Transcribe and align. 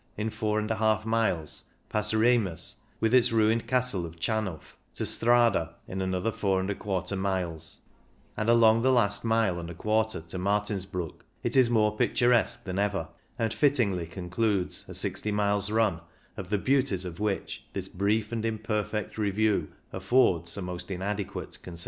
in 0.17 0.31
4^ 0.31 1.05
miles, 1.05 1.65
past 1.87 2.11
RemuSy 2.11 2.77
with 2.99 3.13
its 3.13 3.31
ruined 3.31 3.67
castle 3.67 4.03
of 4.03 4.15
TfichanufF, 4.15 4.71
to 4.95 5.05
Strada, 5.05 5.75
in 5.87 6.01
another 6.01 6.31
4^ 6.31 7.17
miles, 7.19 7.81
and 8.35 8.49
along 8.49 8.81
the 8.81 8.91
last 8.91 9.23
mile 9.23 9.59
and 9.59 9.69
a 9.69 9.75
quarter 9.75 10.19
to 10.19 10.39
Martinsbruck 10.39 11.23
it 11.43 11.55
is 11.55 11.69
more 11.69 11.95
picturesque 11.97 12.63
than 12.63 12.79
ever, 12.79 13.09
and 13.37 13.53
fittingly 13.53 14.07
concludes 14.07 14.89
a 14.89 14.95
60 14.95 15.31
miles' 15.31 15.69
run 15.69 16.01
of 16.35 16.49
the 16.49 16.57
beauties 16.57 17.05
of 17.05 17.19
which 17.19 17.65
this 17.73 17.87
brief 17.87 18.31
and 18.31 18.43
imperfect 18.43 19.19
review 19.19 19.67
affords 19.93 20.57
a 20.57 20.63
most 20.63 20.89
inadequate 20.89 21.61
conception. 21.61 21.77